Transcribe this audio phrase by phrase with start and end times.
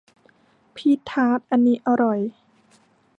[0.75, 2.19] พีชทาร์ตอันนี้อร่อย